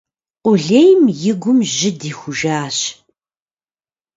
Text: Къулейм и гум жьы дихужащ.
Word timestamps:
Къулейм 0.43 1.01
и 1.29 1.33
гум 1.41 1.59
жьы 1.73 1.89
дихужащ. 1.99 2.77